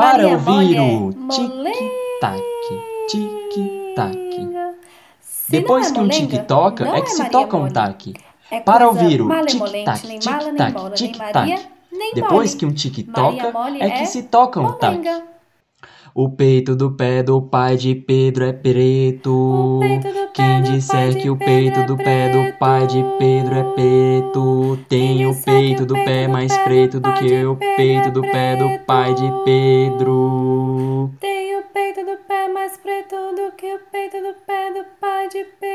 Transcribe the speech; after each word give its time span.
Para 0.00 0.22
Maria 0.22 0.32
ouvir 0.32 0.80
o 0.80 1.10
é 1.10 1.28
tic-tac, 1.28 2.42
tic-tac. 3.10 4.16
Se 5.20 5.52
Depois 5.52 5.90
é 5.90 5.92
que 5.92 6.00
um 6.00 6.08
tique 6.08 6.38
toca, 6.38 6.88
é 6.88 7.02
que 7.02 7.10
se 7.10 7.18
Maria 7.18 7.32
toca 7.32 7.56
um. 7.58 7.68
É 8.50 8.60
Para 8.60 8.88
ouvir 8.88 9.20
o 9.20 9.28
tic-tac, 9.44 10.18
tic-tac, 10.18 10.94
tic-tac. 10.94 11.68
Depois 12.14 12.54
que 12.54 12.64
um 12.64 12.72
tique 12.72 13.06
Maria 13.06 13.52
toca, 13.52 13.68
é 13.78 13.90
que 13.90 14.02
é 14.02 14.06
se 14.06 14.22
toca 14.22 14.58
um 14.58 14.72
taque. 14.72 14.96
molenga. 14.96 15.22
O 16.14 16.30
peito 16.30 16.74
do 16.74 16.92
pé 16.92 17.22
do 17.22 17.42
pai 17.42 17.76
de 17.76 17.94
Pedro 17.94 18.44
é 18.44 18.54
preto. 18.54 19.80
Quem 20.32 20.62
disser 20.62 21.20
que 21.20 21.28
o 21.28 21.36
Pedro 21.36 21.50
peito 21.60 21.80
é 21.80 21.86
do 21.86 21.96
pé 21.96 22.28
do 22.28 22.58
pai 22.58 22.86
de 22.86 23.04
Pedro 23.18 23.54
é 23.54 23.64
preto, 23.74 24.78
tem 24.88 25.26
o 25.26 25.34
peito 25.34 25.84
do 25.84 25.94
pé 25.94 26.28
mais 26.28 26.56
preto 26.58 27.00
do 27.00 27.12
que 27.14 27.44
o 27.44 27.56
peito 27.56 28.08
é 28.08 28.10
do 28.10 28.22
pé 28.22 28.56
do 28.56 28.78
pai 28.84 29.12
de 29.14 29.28
Pedro. 29.44 31.10
Tem 31.20 31.56
o 31.56 31.62
peito 31.64 32.04
do 32.04 32.16
pé 32.28 32.48
mais 32.48 32.76
preto 32.76 33.16
do 33.34 33.52
que 33.56 33.74
o 33.74 33.78
peito 33.90 34.18
do 34.18 34.34
pé 34.46 34.72
do 34.72 34.84
pai 35.00 35.28
de 35.28 35.44
Pedro. 35.58 35.69